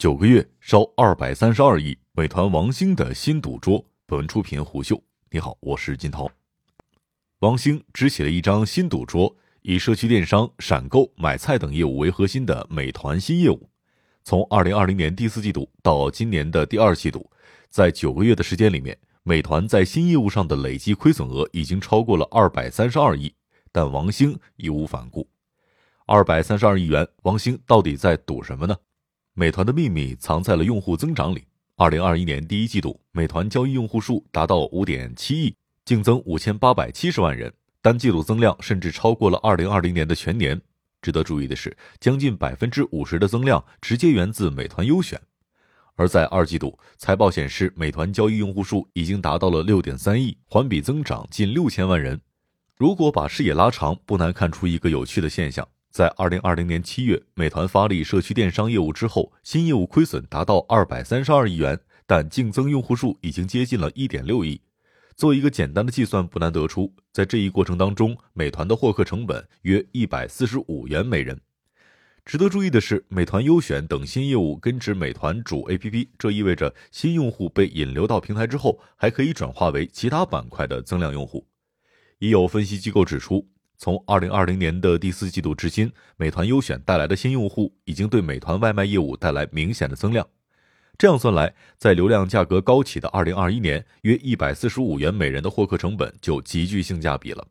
[0.00, 3.84] 九个月烧二百三十二亿，美团王兴的新赌桌。
[4.06, 4.98] 本文出品虎嗅，
[5.30, 6.26] 你好，我是金涛。
[7.40, 13.68] 王兴支起了一张新赌桌，以社区电商、闪购、买菜等业务为核心的美团新业务。
[14.24, 17.30] 从二零二零年第四季度到今年的第二季度，
[17.68, 23.30] 在九个月的时间里面，美团在新业务上的累计亏损额已经超过了二百三十二亿，
[23.70, 25.28] 但王兴义无反顾。
[26.06, 28.74] 二百三十二亿元，王兴到底在赌什么呢？
[29.34, 31.44] 美团的秘密藏在了用户增长里。
[31.76, 35.54] 二零二一年第一季度，美团交易用户数达到五点七亿，
[35.84, 40.60] 净增五千八百七十万人，单季度增量甚至超过了二零二零年的全年。
[41.00, 45.18] 值得注意的是，将近百分之五十的增量直接源自美团优选。
[45.94, 52.20] 而在二季度，财报显示，美团交易用户数已经达到了六点三亿，环比增长近六千万人。
[52.76, 64.60] 如果把视野拉长，不难看出一个有趣的现象：在二零二零年七月，美团发力社区电商业务之后，新业务亏损达到二百三十二亿元，但净增用户数已经接近了一点六亿。
[65.16, 71.40] 做一个简单的计算，不难得出，在这一过程当中，美团的获客成本约一百四十五元每人。
[72.24, 81.48] 值得注意的是，美团优选等新业务根植美团主 APP，这意味着新用户被引流到平台之后，还可以转化为其他板块的增量用户。
[82.20, 83.48] 已有分析机构指出，
[83.80, 90.28] 从2020年的第四季度至今，美团优选带来的新用户已经对美团外卖业务带来明显的增量。
[90.98, 97.48] 这样算来，在流量价格高企的2021年，约145元每人的获客成本就极具性价比了。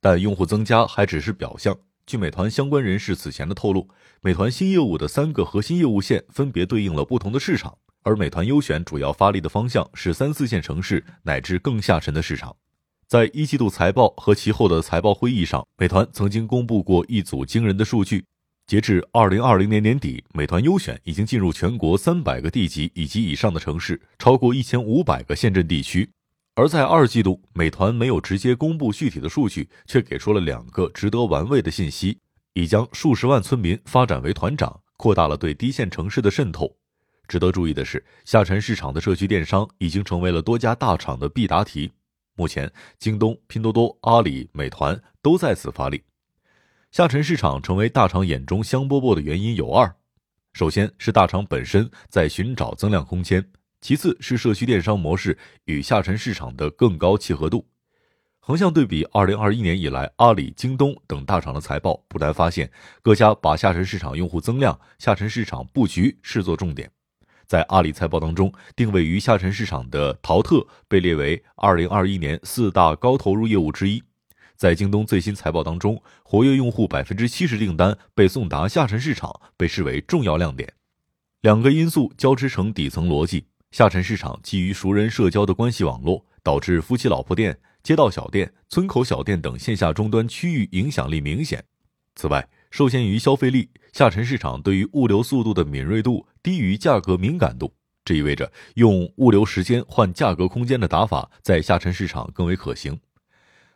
[0.00, 1.76] 但用户增加还只是表象。
[2.06, 3.88] 据美团相关人士此前的透露，
[4.20, 12.54] 美团新业务的三个核心业务线分别对应了不同的市场，而美团优选主要发力的方向是三四线城市乃至更下沉的市场。
[13.06, 18.24] 在一季度财报和其后的财报会议上，美团曾经公布过一组惊人的数据：
[18.66, 26.10] 截至二零二零年年底，美团优选已经进入全国三百个地级以及以上的城市，超过一千五百个县镇地区。
[26.54, 32.18] 而在二季度，美团没有直接公布具体的数据，却给出了两个值得玩味的信息：
[32.54, 36.74] 已将数十万村民发展为团长，扩大了对低线城市的渗透。
[37.28, 41.90] 值得注意的是，下沉市场的社区电商已经成为了多家大厂的必答题。
[42.36, 46.02] 目前，京东、拼多多、阿里、美团都在此发力。
[46.90, 49.94] 下沉市场成为大厂眼中香饽饽的原因有二：
[50.52, 53.40] 首先是大厂本身在寻找增量空间；
[53.80, 57.66] 其次是社区电商模式与下沉市场的更高契合度。
[58.40, 66.90] 横向对比二零二一年以来阿里、京东等大厂的财报，不难发现各家把下沉市场用户增量、下沉市场布局视作重点。
[67.46, 74.02] 在阿里财报当中，定位于下沉市场的淘特被列为二零二一年四大高投入业务之一。
[74.56, 80.72] 在京东最新财报当中，活跃用户百分之七十订单被送达下沉市场，被视为重要亮点。
[81.42, 91.62] 两个因素交织成底层逻辑：下沉市场基于熟人社交的关系网络，导致夫妻老婆店、街道小店、村口小店等线下终端区域影响力明显。
[92.14, 97.72] 此外，受限于消费力，下沉市场对于物流速度的敏锐度低于价格敏感度，
[98.04, 103.00] 这意味着用物流时间换价格空间的打法在下沉市场更为可行。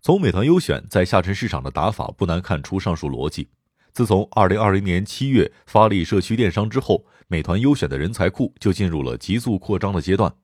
[0.00, 3.50] 从美团优选在下沉市场的打法不难看出上述逻辑。
[3.92, 10.34] 自从二零二零年七月发力社区电商之后，美团优选的人才库就进入了急速扩张的阶段。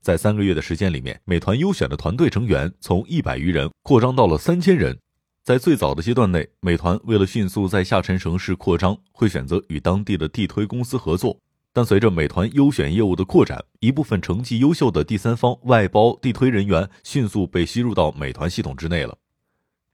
[0.00, 4.98] 在三个月的时间里面，美团优选的团队成员从一百余人扩张到了三千人。
[5.44, 11.38] 在最早的阶段内，美团为了迅速在下沉城市扩张，会选择与当地的地推公司合作。
[11.72, 19.16] 但随着美团优选业务的扩展，一部分成绩优秀的第三方外包地推人员迅速被吸入到美团系统之内了。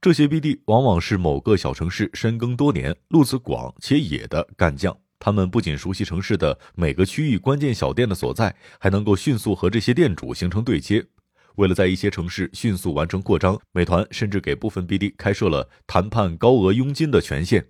[0.01, 11.05] 这些 BD 往往是某个小城市深耕多年、路子广且野的干将，他们不仅熟悉城市的每个区域关键小店的所在，还能够迅速和这些店主形成对接。
[11.55, 17.67] 为了在一些城市迅速完成扩张，美团甚至给部分 BD 开设了谈判高额佣金的权限。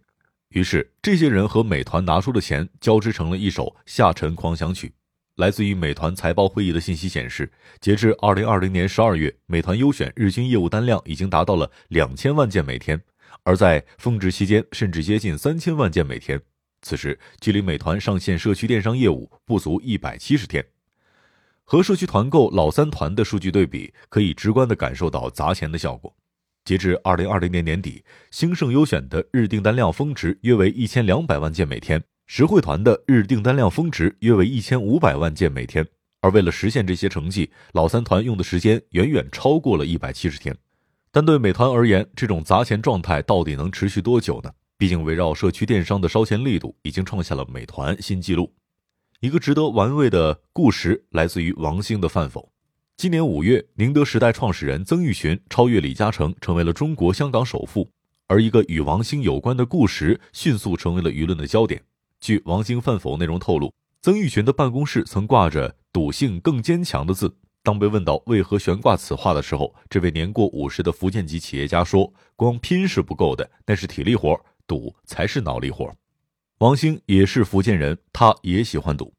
[0.50, 4.94] 于是，这些人和美团拿出的钱交织成了一首下沉狂想曲。
[5.36, 13.00] 来自于美团财报会议的信息显示，截至二零二零年十二月，美团优选日均业务单量已经达到了两千万件每天，
[13.44, 16.42] 而在峰值期间甚至接近三千万件每天。
[16.82, 20.66] 此时，距离美团上线社区电商业务不足一百七十天。
[21.66, 26.16] 和社区团购老三团的数据对比，可以直观的感受到砸钱的效果。
[26.68, 35.88] 截至二零二零年年底，兴盛优选的日订单量峰值约为一千两百万件每天，实惠团的日订单量峰值约为一千五百万件每天。
[36.20, 40.54] 而为了实现这些成绩，老三团用的时间远远超过了一百七十天。
[41.10, 44.52] 但对美团而言，这种砸钱状态到底能持续多久呢？
[44.78, 48.54] 毕竟围绕社区电商的烧钱力度已经创下了美团新纪录。
[49.22, 52.52] 一个值得玩味的故事来自于王兴的饭否。
[52.98, 57.88] 今年五月，宁德时代创始人曾毓群超越李嘉诚，成为了中国香港首富。
[58.28, 61.80] 而一个与王兴有关的故事迅速成为了舆论的焦点。
[62.20, 63.72] 据王兴饭否内容透露，
[64.02, 67.32] 曾毓群的办公室曾挂着“赌性更坚强”的字。
[67.62, 74.36] 当被问到为何悬挂此话的时候，这位年过五十的福建籍企业家说：“光拼是不够的，那是体力活，
[74.66, 75.96] 赌才是脑力活。”
[76.58, 79.14] 王兴也是福建人，他也喜欢赌。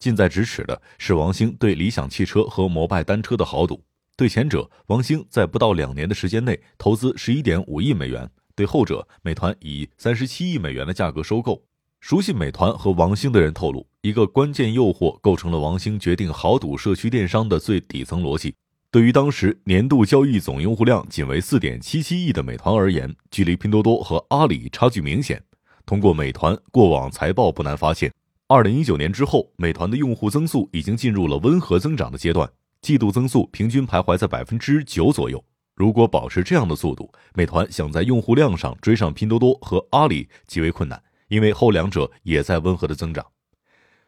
[0.00, 3.84] 近在咫尺的是王兴对理想汽车和摩拜单车的豪赌。
[4.16, 8.28] 对前者，王兴在不到两年的时间内投资十一点五亿美元。
[8.54, 11.62] 对后者，美团以三十七亿美元的价格收购。
[12.00, 18.54] 熟悉美团和王兴的人透露，一个关键诱惑构成了王兴决定豪赌社区电商的最底层逻辑。
[18.90, 25.42] 对于当时年度交易总用户量仅为四点七七亿的美团而言，距离拼多多和阿里差距明显。
[25.84, 28.10] 通过美团过往财报，不难发现，
[28.52, 32.50] 二零一九年之后，美团的用户增速已经进入了温和增长的阶段，
[32.82, 35.40] 季度增速平均徘徊在百分之九左右。
[35.76, 43.24] 如果保持这样的速度，美团想在用户量上追上拼多多和阿里极为困难，因为后两者也在温和的增长。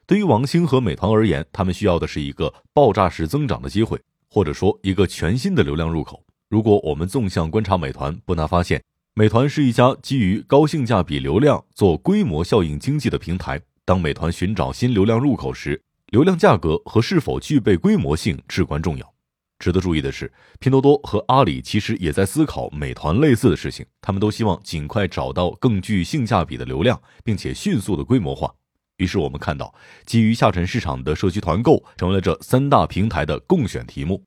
[0.09, 6.21] 对于王兴和美团而言，他们需要的是一个爆炸式增长的机会，或者说一个全新的流量入口。
[6.49, 8.83] 如果我们纵向观察美团，不难发现，
[9.15, 13.63] 美团是一家基于高性价比流量做规模效应经济的平台。
[13.85, 19.13] 当美团寻找新流量入口时，流量价格和是否具备规模性至关重要。
[19.59, 23.87] 值得注意的是，拼多多和阿里其实也在思考美团类似的事情。
[24.01, 28.53] 他们都希望尽快找到更具性价比的流量，并且迅速的规模化。
[28.99, 29.75] 于是我们看到，
[30.05, 34.25] 基于下沉市场的社区团购成为了这三大平台的共选题目。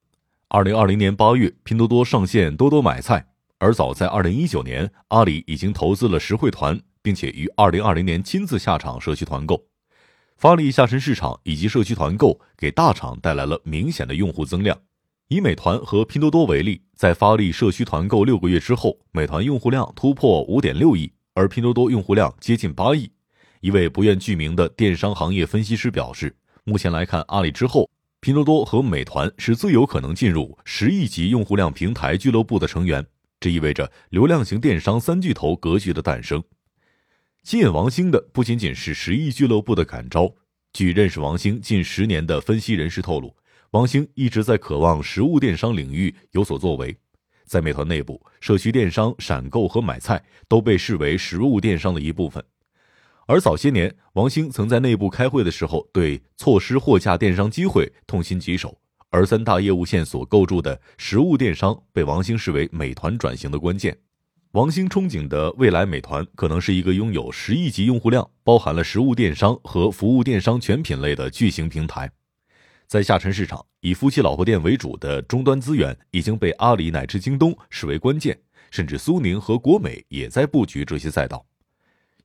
[0.47, 3.25] 二零二零年八月，拼多多上线多多买菜，
[3.57, 9.63] 而早在二零一九年，阿里已经投资了实惠团，并且于二零二零年亲自下场社区团购。
[10.37, 14.75] 发力下沉市场以及社区团购，给大厂带来了明显的用户增量。
[15.27, 23.11] 以美团和拼多多为例，在发力社区团购六个月之后，美团用户量突破五点六亿，而拼多多用户量接近八亿。
[23.61, 27.87] 一位不愿具名的电商行业分析师表示，目前来看，阿里之后，
[28.19, 33.05] 拼多多和美团是最有可能进入十亿级用户量平台俱乐部的成员。
[33.39, 36.43] 这意味着流量型电商三巨头格局的诞生。
[37.45, 40.33] 吸引王兴的不仅仅是十亿俱乐部的感召。
[40.73, 43.35] 据认识王兴近十年的分析人士透露。
[43.69, 46.97] 王兴一直在渴望实物电商领域有所作为，
[47.45, 52.43] 在美团内部，社区电商、闪购和买菜都被视为实物电商的一部分。
[53.27, 58.75] 而早些年，王兴曾在内部开会的时候，对错失货架电商机会痛心疾首。
[59.11, 63.95] 而三大业务线所构筑的实物电商，被王兴视为美团转型的关键。
[64.55, 72.09] 王兴憧憬的未来美团，可能是一个拥有十亿级用户量、包含了实物电商和服务电商全品类的巨型平台。
[72.87, 78.39] 在下沉市场，以夫妻老婆店为主的终端资源已经被阿里乃至京东视为关键，
[78.71, 81.45] 甚至苏宁和国美也在布局这些赛道。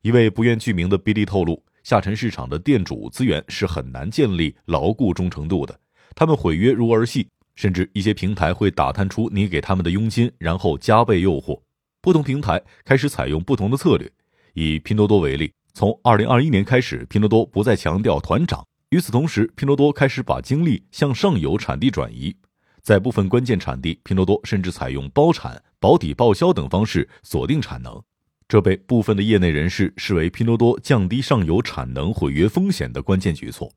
[0.00, 5.76] 一位不愿具名的 BD 透露，下沉市场的店主资源是很难建立牢固忠诚度的，
[6.14, 11.60] 他们毁约如儿戏，甚至一些平台会打探出你给他们的佣金，然后加倍诱惑。
[12.00, 14.10] 不同平台开始采用不同的策略。
[14.54, 18.66] 以拼多多为例，从2021年开始，拼多多不再强调团长。
[18.90, 22.34] 与此同时，拼多多开始把精力向上游产地转移，
[22.82, 28.02] 在部分关键产地，拼多多甚至采用包产、保底报销等方式锁定产能，
[28.48, 33.70] 这被部分的业内人士视为拼多多降低上游产能毁约风险的关键举措。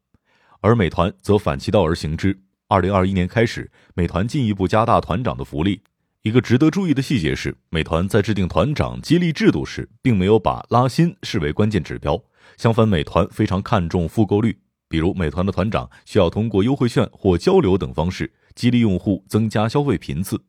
[0.61, 2.41] 而美团则反其道而行之。
[2.67, 5.79] 二零二一年开始，美团进一步加大团长的福利。
[6.23, 12.17] 一个值得注意的细节是，美团在制定团长激励制度时，并没有把拉新视为关键指标，
[12.55, 14.57] 相反，美团非常看重复购率。
[14.87, 20.41] 比如，美团的团长需要通过优惠券或交流等方式激励用户增加消费频次。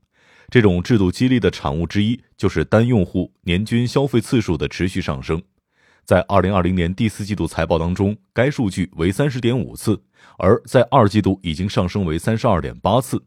[0.48, 5.42] 这种制度激励的产物之一就是单用户年均消费次数的持续上升。
[6.04, 10.00] 在二零二零年第四季度财报当中，该数据为三十点五次，
[10.38, 13.24] 而在二季度已经上升为三十二点八次。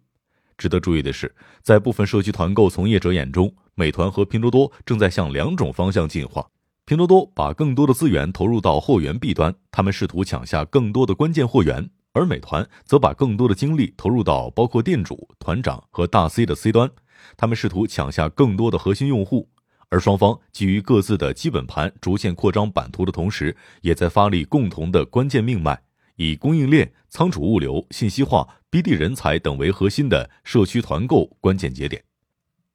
[0.58, 6.46] 值得注意的是，在部分社区团购从业者眼中，美团和拼多多正在向两种方向进化。
[6.86, 11.84] 拼多多把更多的资源投入到货源 B 端，他们试图抢下更多的关键货源；
[12.14, 16.90] 而美团则把更多的精力投入到包括店主、团长和大 C 的 C 端，
[17.36, 19.50] 他们试图抢下更多的核心用户。
[19.90, 25.82] 而双方基于各自的基本盘逐渐扩张版图的同时，也在发力共同的关键命脉，
[26.16, 32.04] 以供应链、仓储物流、信息化、BD 人才等为核心的社区团购关键节点。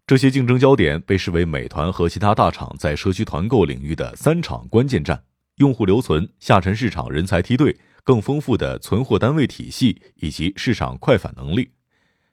[0.06, 5.22] 这些竞争焦点被视为美团和其他大厂在社区团购领域的三场关键战：
[5.56, 11.70] 用户留存、下沉市场人才梯队更丰富的存货单位体系以及市场快反能力。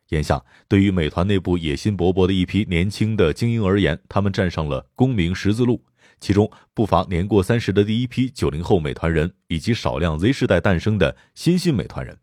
[0.09, 5.85] 眼下，对于美团内部野心勃勃的一批年轻的精英而言，他们站上了功名十字路，
[6.19, 12.17] 其中不乏年过三十的第一批九零后美团人，以及少量 Z 世代诞生的新兴美团人。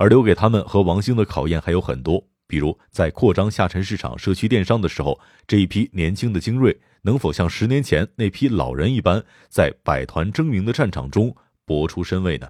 [0.00, 11.34] 而留给他们和王兴的考验还有很多，比如在扩张下沉市场社区电商的时候，这一批年轻的精锐能否像十年前那批老人一般，在百团争鸣的战场中
[11.66, 12.48] 搏出身位呢？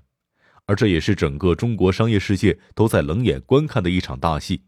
[0.67, 4.63] 而这也是整个中国商业世界都在冷眼观看的一场大戏。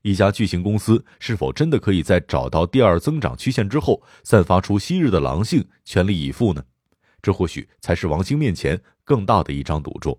[0.00, 6.64] 一家巨型公司是否真的可以在找到第二增长曲线之后，散发出昔日的狼性，全力以赴呢？
[7.20, 10.18] 这或许才是王兴面前更大的一张赌注。